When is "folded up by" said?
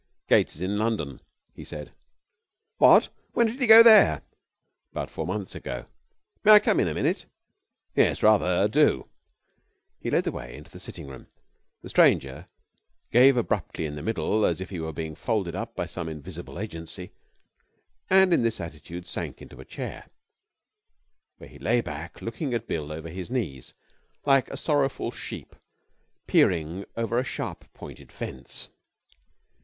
15.13-15.85